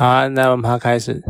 [0.00, 1.22] 好，那我们开始。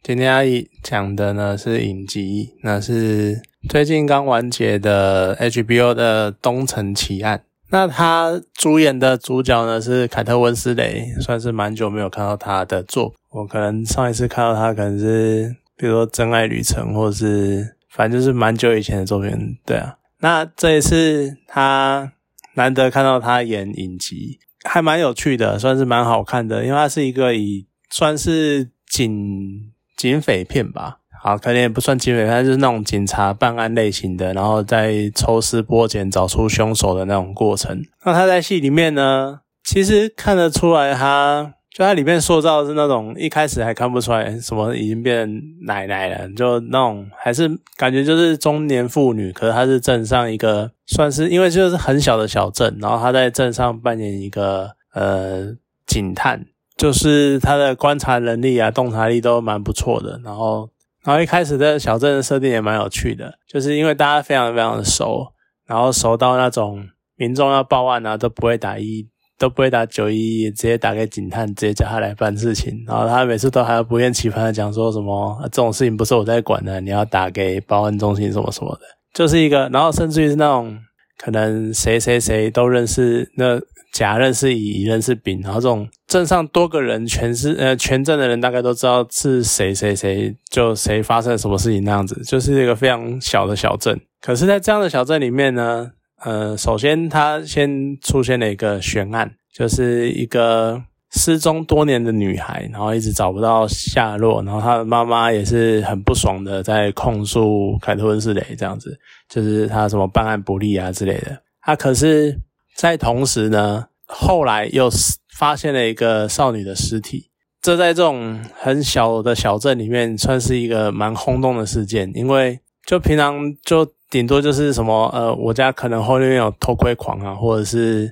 [0.00, 7.38] 今天阿姨讲的呢是影集，那是最近刚完结的 HBO 的《东城奇案》。
[7.70, 13.12] 那他主演的主角呢是凯特温斯雷，算是蛮久没有看到他的作。
[13.30, 19.32] 我可能上一次看到他，可能是比如说《真爱旅程》，或者是反正就是蛮久以前的作品。
[19.66, 22.12] 对啊，那这一次他
[22.54, 37.84] 难得看到他演影集，还蛮有趣的，算是蛮好看的，因为他是一个以算是警警匪片吧，好，可能也不算警匪，片就是那种警察办案类型的，然后在抽丝剥茧找出凶手的那种过程。
[38.04, 45.28] 那他在戏里面呢，其实看得出来，他就他里面塑造的是那种一开始还看不出来什么已经变
[45.66, 47.46] 奶奶了，就那种还是
[47.76, 55.54] 感觉就是中年妇女，可是他是镇上一个算是因为就是很小的小镇，然后他在镇上扮演一个呃
[55.86, 56.46] 警探。
[56.82, 60.20] 就是他的观察能力啊，洞察力都蛮不错的。
[60.24, 60.68] 然后，
[61.04, 65.28] 然后一开始的小镇的设定也蛮有趣的，就是因为大家非常非常的熟，
[65.64, 66.84] 然后熟到那种
[67.14, 69.06] 民众要报案啊，都不会打一，
[69.38, 72.82] 都不会打九一一，直接打给警探，直接叫他来办事情。
[72.84, 78.80] 然后他每次都还要不厌其烦的讲说什么这种事情不是我在管的，你要打给报案中心什么什么的，
[79.14, 80.76] 就是一个，然后甚至于是那种
[81.22, 83.60] 可能谁谁谁都认识那。
[83.92, 94.00] 甲认识乙，乙认识丙，然后这种镇上多个人，全是呃全镇的人大概都知道是谁谁谁，就谁发生了什么事情那样子，就是一个非常小的小镇。
[94.22, 95.90] 可是，在这样的小镇里面呢，
[96.24, 100.82] 呃，首先它先出现了一个悬案，就是一个
[101.12, 111.40] 失踪多年的女孩，然后一直找不到下落，然后她的妈妈也是很不爽的，在控诉凯特温斯雷这样子，就是她什么办案不力啊之类的。
[111.60, 112.38] 她可是。
[112.74, 114.90] 在同时呢，后来又
[115.36, 117.28] 发现了一个少女的尸体，
[117.60, 128.10] 这在这种很小的小镇里面算是一个蛮轰动的事件，因为就平常就顶多就是什么呃，我家可能后面有偷窥狂啊，或者是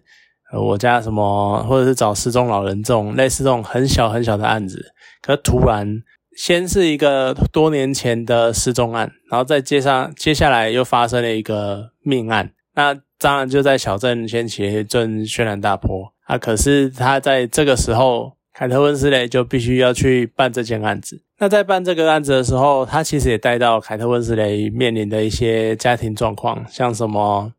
[0.52, 6.02] 呃我家什么，或者是找失踪老人这种类似这种很小很小的案子，可突然
[6.36, 12.96] 先是一个多年前的失踪案，然后再接上接下来又发生了一个命案，那。
[13.22, 16.38] 当然就在小镇掀起一阵轩然大波啊！
[16.38, 21.22] 可是他在这个时候，凯特温斯雷就必须要去办这件案子。
[21.38, 27.52] 那在办这个案子的时候，他其实也带到凯特温斯雷面临的一些家庭状况，像什么，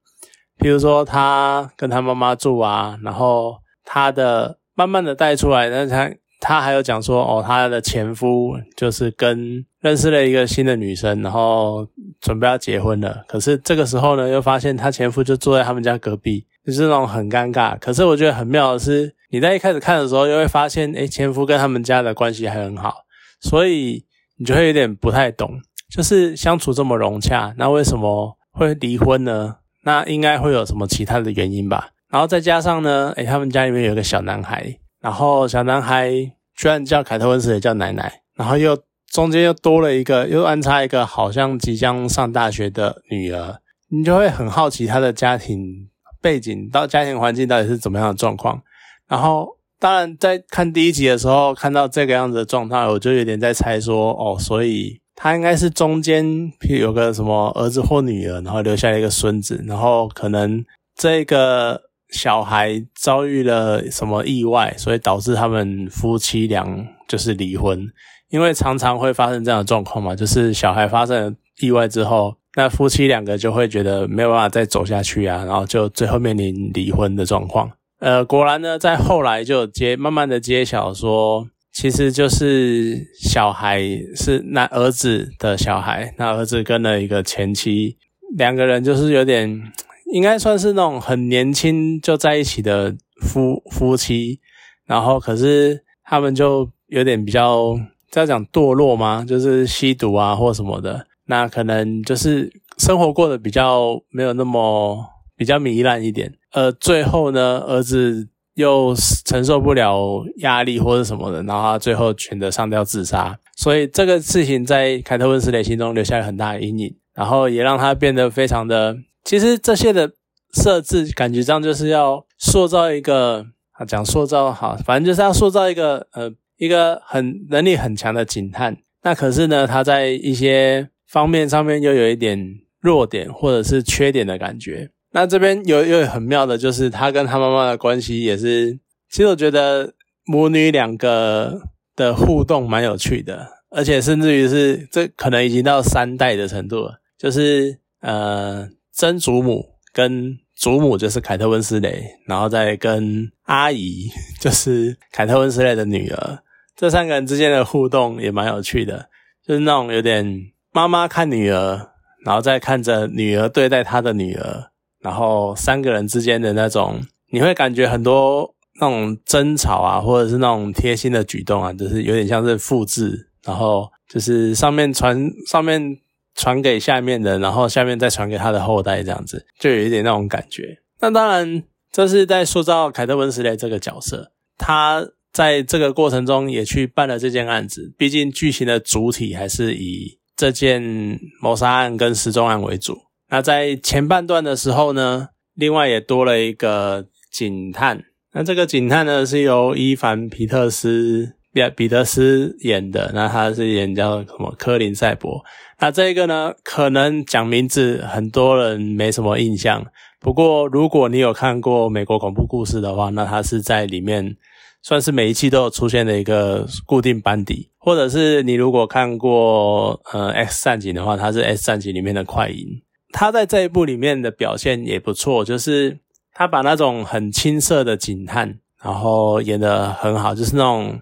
[0.61, 6.09] 比如说他跟他妈妈住啊，然后他的慢慢的带出来，那他。
[6.43, 11.87] 他还有讲说，哦，他的前夫就是跟认识了一个新的女生，然后
[12.19, 13.23] 准备要结婚了。
[13.27, 17.77] 可是这个时候呢，又发现他前夫就坐在他们家隔壁，就是那种很尴尬。
[17.77, 23.03] 可是我觉得很妙的是，你在一开始看的时候，又会发现，哎，前夫跟他们家的关系还很好，
[23.39, 24.03] 所以
[24.39, 25.61] 你就会有点不太懂，
[25.95, 29.57] 就是相处这么融洽，那为什么会离婚呢？
[29.83, 31.89] 那应该会有什么其他的原因吧。
[32.09, 34.77] 然后再加上呢，哎，他们家里面有个小男孩。
[34.99, 36.11] 然后小男孩
[36.55, 38.77] 居然叫凯特温斯，也叫奶奶，然后又
[39.07, 43.59] 中间又多了一个，又安插一个好像即将上大学的女儿，
[43.89, 45.89] 你就会很好奇他的家庭
[46.21, 48.61] 背景到家庭环境到底是怎么样的状况。
[49.07, 56.25] 然后当然在看第一集的时候看到这个样子的状态，我就有点在猜说，哦，所以他应该是中间
[56.59, 60.65] 譬如有个什么儿子或女儿，然后留下一个孙子，然后可能
[60.95, 61.79] 这个。
[62.13, 66.67] 小孩遭遇了什么意外，所以导致他们夫妻俩
[67.07, 67.87] 就是离婚。
[68.27, 77.71] 因为常常会发生这样的状况嘛，就是小孩发生意外之后，那夫妻两个就会觉得没有办法再走下去啊，然后就最后面临离婚的状况。
[78.01, 83.81] 呃，果然呢，在后来就揭慢慢的揭晓说，其实就是小孩
[84.15, 87.97] 是那儿子的小孩，那儿子跟了一个前妻，
[88.35, 89.71] 两个人就是有点。
[90.13, 94.41] 应该算是那种很年轻就在一起的夫夫妻，
[94.85, 99.23] 然后可是他们就有点比较在讲堕落吗？
[99.25, 104.97] 就是吸毒啊或什么的，那可能就是生活过得比较没有那么
[105.37, 106.33] 比较糜烂一点。
[106.51, 108.93] 呃，最后呢，儿子又
[109.25, 113.37] 承受不了压力或者什么的，然后他最后选择上吊自杀。
[113.55, 118.97] 所以这个事情在凯特温斯雷心中留下了很大的阴影，然后也让他变得非常的。
[119.23, 120.11] 其实这些的
[120.53, 128.77] 设置，感觉上就是要塑造一个啊，讲塑造好，反正就是要塑造一个呃，一个很能力很强的警探。
[129.03, 134.89] 那可是呢，他在一些方面上面又有一点弱点或者是缺点的感觉。
[135.11, 138.79] 那这边有有很妙的，就是他跟他妈妈的关系也是，
[139.09, 139.93] 其实我觉得
[140.25, 141.61] 母女两个
[141.95, 154.09] 的互动蛮有趣的，而且甚至于是这可能已经到三代的程度了，就是呃曾祖母跟祖母就是凯特温斯雷，然后再跟阿姨
[154.39, 156.39] 就是凯特温斯雷的女儿，
[156.75, 159.09] 这三个人之间的互动也蛮有趣的，
[159.45, 160.25] 就是那种有点
[160.71, 161.89] 妈妈看女儿，
[162.23, 164.70] 然后再看着女儿对待她的女儿，
[165.01, 167.01] 然后三个人之间的那种，
[167.31, 168.55] 你会感觉很多。
[168.79, 175.99] 那种争吵啊，或者是那种贴心的举动啊，就是有点像是复制，然后就是上面传上面
[176.33, 180.79] 传给下面的，然后下面再传给他的后代，这样子就有一点那种感觉。
[180.99, 181.61] 那当然，
[181.91, 187.93] 这是在塑造凯特温斯雷这个角色，他在这个过程中也去办了这件案子。
[187.95, 192.97] 毕竟剧情的主体还是以这件谋杀案跟失踪案为主。
[193.31, 198.03] 那在前半段的时候呢，另外也多了一个警探。
[198.33, 203.11] 那这个警探呢，是由伊凡皮特斯比彼得斯演的。
[203.13, 204.53] 那他是演叫什么？
[204.57, 205.43] 科林赛博。
[205.79, 209.85] 那这个呢，可能讲名字很多人没什么印象。
[210.19, 214.35] 不过如果你有看过美国恐怖故事的话，那他是在里面
[214.81, 217.69] 算是每一期都有出现的一个固定班底。
[217.77, 222.67] 或者是你如果看过呃 X 战警的话，他是 X 战警里面的快银。
[223.11, 225.99] 他在这一部里面的表现也不错，就是。
[226.33, 230.97] 他把那种很青涩的警探，然后演得很好，就是那种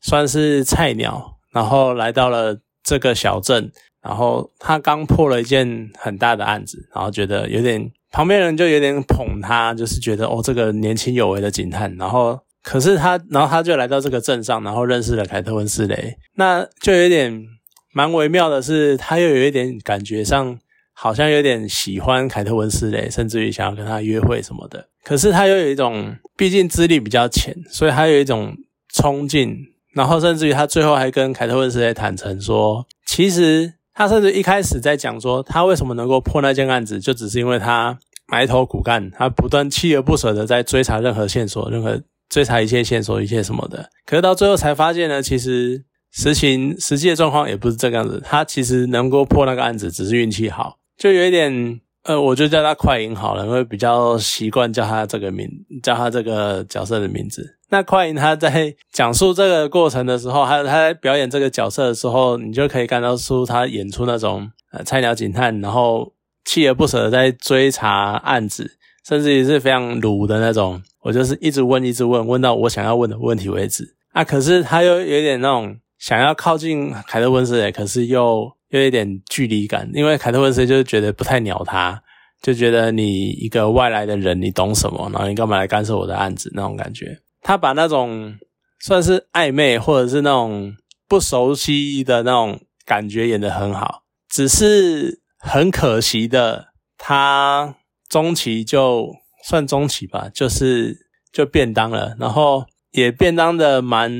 [0.00, 3.70] 算是菜鸟，然后来到了这个小镇，
[4.00, 17.44] 然后他刚破了一件很大的案子，然后觉得有点旁边人就有点捧他，就是觉得哦，这个年轻有为的警探，然后可是他，然后他就来到这个镇上，然后认识了凯特温斯雷，那就有点
[17.92, 20.56] 蛮微妙的是，他又有一点感觉上。
[21.00, 24.84] 好像有点喜欢凯特温斯雷，甚至于想要跟他约会什么的。
[25.04, 28.52] 可是他又有一种，毕竟资历比较浅，所以他有一种
[28.92, 29.56] 冲劲。
[29.94, 37.96] 然后甚至于他最后还跟凯特温斯雷坦诚说，其实他甚至一开始在讲说，他为什么能够破那件案子，就只是因为他
[38.26, 43.88] 埋头苦干，他不断锲而不舍的在追查任何线索，任何追查一切线索，一切什么的。
[44.04, 48.20] 可是到最后才发现呢，其实实情实际的状况也不是这个样子。
[48.24, 50.76] 他其实能够破那个案子，只是运气好。
[50.98, 55.48] 就有一点，呃，我就叫他快银好了，因为比较习惯叫他这个名，
[55.80, 57.56] 叫他这个角色的名字。
[57.70, 66.12] 那快银他在讲述这个过程的时候，还有他在表演这个角色的时候，你就可以看到出他演出那种呃菜鸟警探，然后
[66.44, 68.72] 锲而不舍的在追查案子，
[69.06, 70.82] 甚至于是非常鲁的那种。
[71.02, 73.94] 我就是一直问，一直问，问到我想要问的问题为止。
[74.12, 78.57] 啊，可是他又有点那种想要靠近凯特温斯莱，可是又。
[78.70, 82.02] 有一点距离感，因为凯特温斯就是觉得不太鸟他，
[82.42, 85.08] 就觉得你一个外来的人，你懂什么？
[85.12, 86.50] 然后你干嘛来干涉我的案子？
[86.54, 88.34] 那种感觉，他把那种
[88.80, 90.74] 算是暧昧或者是那种
[91.08, 96.68] 不熟悉的那种感觉演得很好，只是很可惜的，
[96.98, 97.74] 他
[98.08, 104.12] 中期就算中期吧，就是就便当了，然后也便当的蛮，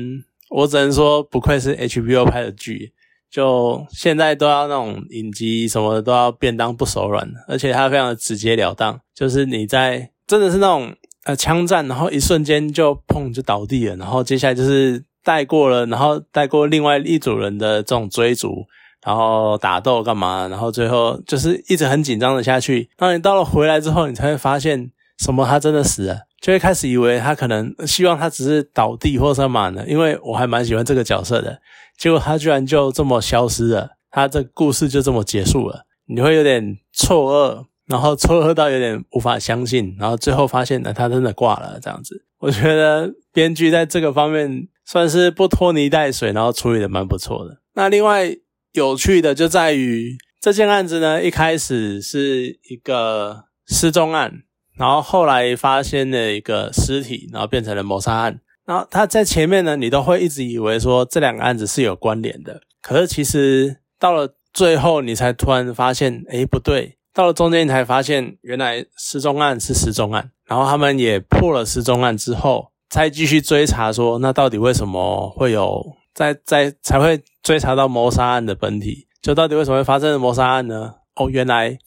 [0.49, 2.93] 我只能说不愧是 HBO 拍的剧。
[3.31, 10.95] 就现在都要那种影集什么的都要便当不手软，而且它非常的直截了当，就是你在真的是那种
[11.25, 18.65] 呃枪战，然后一瞬间就砰就倒地了，然后接下来就是带过了，然后带过另外一组人的这种追逐，
[19.05, 26.21] 然后打斗干嘛，然后最后就是一直很紧张的下去，当你到了回来之后，你才会发现什么他真的死了。
[26.41, 29.83] 就会开始以为他可能希望他只是倒地或什么呢？
[29.85, 31.59] 因为我还蛮喜欢这个角色的，
[31.97, 42.25] 结果他居然就这么消失了，他这故事就这么结束了，你会有点错愕，然后错愕到有点无法相信，然后最后发现呢，他真的挂了这样子。
[42.37, 47.57] 我觉得编剧在这个方面算是不拖泥带水，然后处理的蛮不错的。
[47.73, 48.33] 那另外
[48.71, 54.43] 有趣的就在于这件案子呢，一开始是一个失踪案。
[54.79, 58.39] 然后后来发现了一个尸体，然后变成了谋杀案。
[58.65, 62.61] 然后他在前面呢，你都会一直以为说这两个案子是有关联的。
[62.81, 66.95] 可是其实到了最后，你才突然发现，哎，不对。
[67.13, 70.31] 到了中间，你才发现原来失踪案是失踪案。
[70.45, 79.07] 然后他们也破了失踪案之后，再继续追查说，那到底为什么会有在在才会追查到谋杀案的本体？
[79.21, 80.93] 就到底为什么会发生谋杀案呢？
[81.15, 81.77] 哦，原来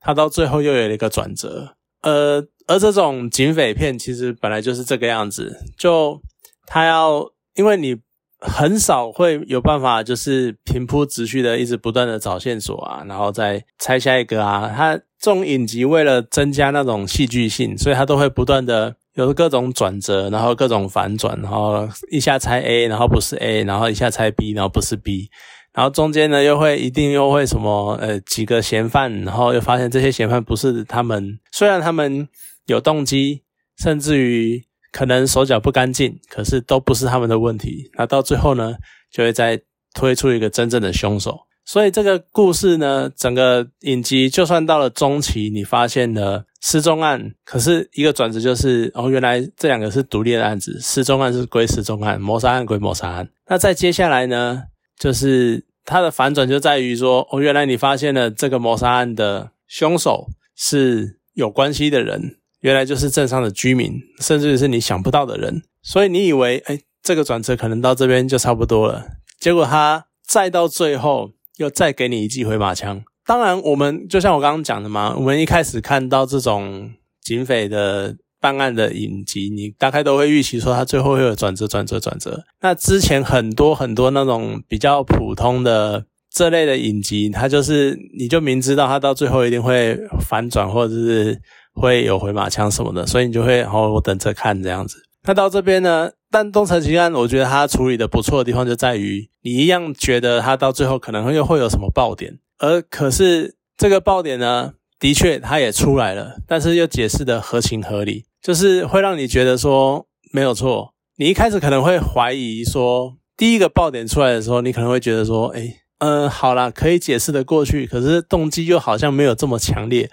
[0.00, 1.76] 他到最后又有了一个转折。
[2.02, 6.20] 呃，而这种警匪片其实本来就是这个样子，就
[6.66, 7.96] 他要，因为你
[8.40, 14.72] 很少会有办法，就是平铺直叙的一直不断的找线索啊，然后再猜下一个啊。
[14.74, 25.30] 他这种影集为了增加那种戏剧性，所以他都会不断的有各种转折，然后各种反转，然后一下猜 A，然后不是 A，然后一下猜 B，然后不是 B，
[25.72, 32.28] 然后中间呢又会一定又会什么呃几个嫌犯，然后又发现这些嫌犯不是他们，虽然他们
[32.66, 33.42] 有动机，
[33.78, 37.90] 甚至于可能手脚不干净，可是都不是他们的问题。
[37.96, 38.74] 那到最后呢，
[39.10, 39.60] 就会再
[39.94, 41.40] 推出一个真正的凶手。
[41.64, 53.28] 所以这个故事呢，整个影集就算到了中期，你发现了失踪案，可是一个转折就是哦，原来这两个是独立的案子，失踪案是归失踪案，谋杀案归谋杀案。
[53.46, 54.64] 那再接下来呢，
[55.02, 65.62] 就是它的反转就在于说，哦，原来你发现了这个谋杀案的凶手是有关系的人，原来就是镇上的居民，甚至是你想不到的人。
[65.82, 69.06] 所以你以为，哎，这个转折可能到这边就差不多了，
[69.40, 71.32] 结果他再到最后。
[71.58, 73.04] 又再给你一记回马枪。
[73.26, 76.90] 当然，我们就像我刚刚讲的嘛，我们一开始看到这种
[77.20, 82.42] 警匪的办案的影集，你大概都会预期说他最后会有转折、转折、转折。
[82.60, 89.96] 那之前很多很多那种比较普通的这类的影集，它就是你就明知道他到最后一定会
[90.28, 91.40] 反转，或者是
[91.74, 94.96] 会有回马枪什么的，所以你就会哦，我等着看这样子。
[95.24, 96.10] 那到这边呢？
[96.32, 110.92] 但东城奇案，我觉得他处理的不错的地方就在于，你一样觉得他到最后可能又会有什么爆点，而可是这个爆点呢，的确他也出来了，但是又解释的合情合理，就是会让你觉得说没有错。
[111.16, 120.10] 你一开始可能会怀疑说，第一个爆点出来的时候，你可能会觉得说，哎，嗯，好啦，可以解释的过去，可是动机又好像没有这么强烈。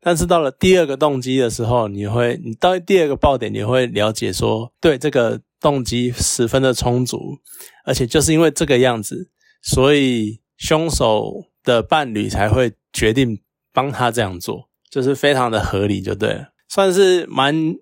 [0.00, 7.38] 但是到了第二个动机的时候，你会，你到第二个爆点，你会了解说，对这个动机十分的充足，
[7.86, 9.30] 而且就是因为这个样子，
[9.62, 13.40] 所以凶手的伴侣才会决定
[13.72, 17.76] 帮他这样做，就是非常的合理，就对了，算是蛮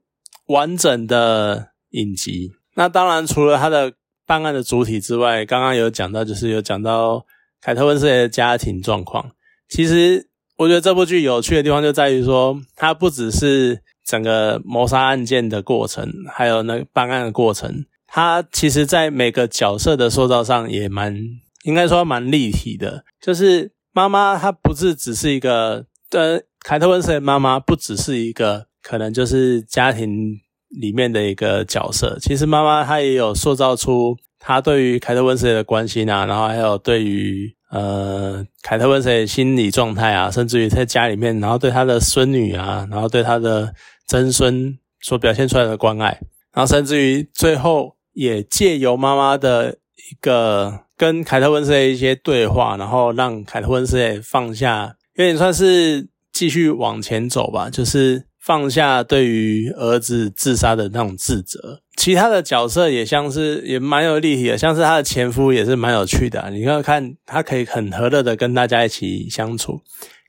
[0.48, 2.52] 完整的影集。
[2.74, 3.94] 那当然，除了他的
[4.26, 7.24] 办案的主体之外，刚刚有讲到，就是有讲到
[7.62, 9.30] 凯特温斯的家庭状况，
[9.68, 10.28] 其实。
[10.58, 21.16] 我觉得这部剧有趣的地方就在于说，它不只是整个谋杀案件的过程，还有那办案的过程，它其实在每个角色的塑造上也蛮，
[21.64, 23.02] 应该说蛮立体的。
[23.20, 32.18] 就是妈妈，她不是只是一个，呃，凯特温斯的妈妈不只是一个，可能就是家庭里面的一个角色。
[32.20, 37.54] 其实妈妈她也有塑造出她对于凯特温斯的关心啊，然后还有对于。
[37.72, 43.72] 呃，凯特温斯的心理状态啊，甚至于在家里面，然后对她的孙女啊，然后对她的
[44.06, 46.20] 曾孙所表现出来的关爱，
[46.52, 58.26] 然后甚至于最后也借由妈妈的一个跟凯特温斯的一些对话，然后让凯特温斯放下，有点算是继续往前走吧，就是。
[58.44, 66.50] 放下对于儿子自杀的那种自责，其他的角色也像是也蛮有立体的，像是他的前夫也是蛮有趣的。
[66.50, 69.80] 你看看他可以很和乐的跟大家一起相处，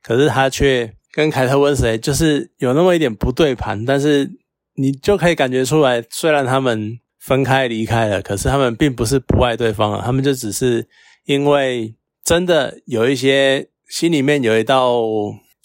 [0.03, 3.83] 可是他却跟凯特温斯就是有那么一点不对盘。
[3.83, 4.29] 但是
[4.75, 10.87] 你就可以感觉出来，虽然他们分开离开了，可是他们并不是不爱对方了，他们就只是
[11.25, 15.01] 因为真的有一些心里面有一道。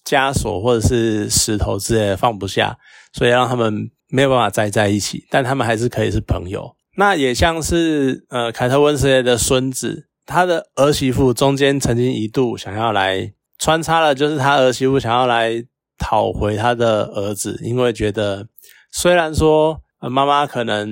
[0.08, 2.78] 枷锁或者是石头之类的放不下，
[3.12, 6.74] 所以让他们没有办法再在一起，但他们还是可以是朋友。
[6.96, 15.62] 那也像是呃凯特温斯莱的孙子，他的儿媳妇中间曾经一度想要来穿插了，就是他儿媳妇想要来
[15.98, 18.48] 讨回他的儿子，因为觉得
[18.90, 20.88] 虽然说妈妈可能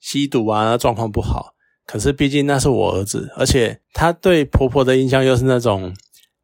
[0.00, 1.54] 吸毒啊状况不好，
[1.84, 5.92] 可是毕竟那是我儿子，而且他对婆婆的印象又是那种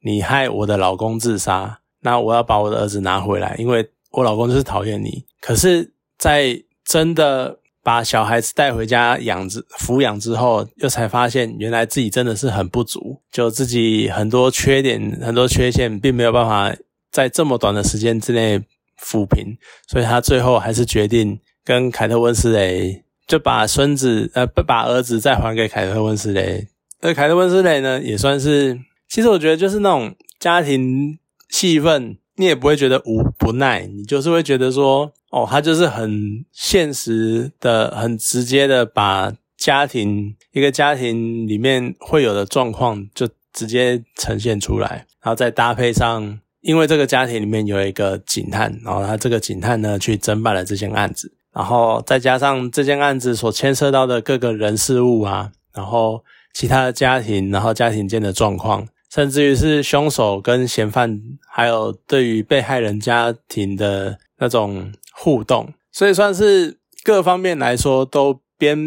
[0.04, 1.77] 你害我的老公自杀。
[2.00, 5.25] 那我要把我的儿子拿回来，因为我老公就是讨厌你。
[5.40, 16.75] 可是，在真的把小孩子带回家养之抚养之后，又才发现原来自己真的是很不足，就自己很多缺点、很多缺陷，并没有办法
[17.11, 18.59] 在这么短的时间之内
[19.00, 19.57] 抚平。
[19.87, 26.69] 所以他最后还是决定跟凯特温斯雷，就把孙子呃不把儿子再还给凯特温斯雷。
[27.00, 28.78] 而凯特温斯雷呢，也算是，
[29.09, 31.19] 其实我觉得就是那种家庭。
[31.49, 56.23] 气氛，你也不会觉得无不耐，你就是会觉得说，哦，他就是很现实的、很直接的把家庭一个家庭里面会有的状况就直接呈现出来，然后再搭配上，因为这个家庭里面有一个警探，然后他这个警探呢去侦办了这件案子，然后再加上这件案子所牵涉到的各个人事物啊，然后
[56.55, 58.87] 其他的家庭，然后家庭间的状况。
[59.10, 68.78] 甚至于是凶手跟嫌犯，还有对于被害人家庭的那种互动，所以算是各方面来说都编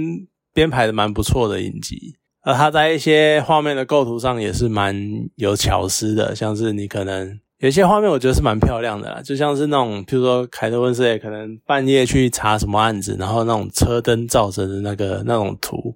[0.53, 2.15] 编排的蛮不错的影集。
[2.43, 4.95] 而它在一些画面的构图上也是蛮
[5.35, 15.95] 有巧思的，像是你可能有一些画面我觉得是蛮漂亮的啦，就像是那种，譬如说凯特温斯也可能半夜去查什么案子，然后那种车灯照着的那个那种图，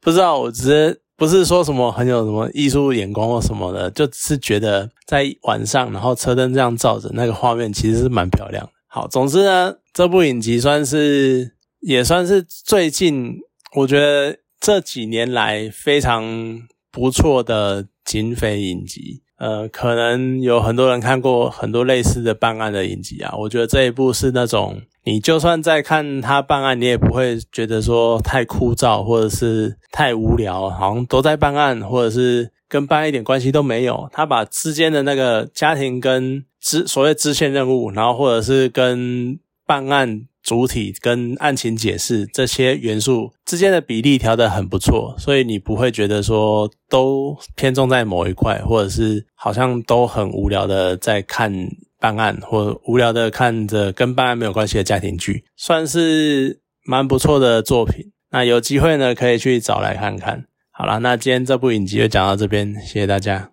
[0.00, 8.72] 不知道我直接不是说什么很有什么艺术眼光或什么的，就是觉得在晚上，然后车灯这样照着那个画面其实是蛮漂亮的。
[8.86, 13.34] 好，总之呢，这部影集算是也算是最近
[13.74, 14.38] 我觉得。
[14.60, 16.26] 这几年来非常
[16.90, 23.34] 不错的警匪影集，呃，可能有很多人看过很多类似的办案的影集啊。
[23.38, 34.08] 我觉得这一部是那种你就算在看他办案，你也不会觉得说太枯燥或者是太无聊，好像都在办案，或者是跟办案一点关系都没有。
[34.12, 40.27] 他把之间的那个家庭跟支所谓支线任务，然后或者是跟办案。
[40.42, 51.52] 主体跟案情解释这些元素之间的比例调得很不错，所以你不会觉得说都偏重在某一块，或者是好像都很无聊的在看
[51.98, 58.12] 办案，或无聊的看着跟办案没有关系的家庭剧，算是蛮不错的作品。
[58.30, 60.44] 那有机会呢，可以去找来看看。
[60.70, 63.50] 好了，那今天这部影集就讲到这边，谢谢大家。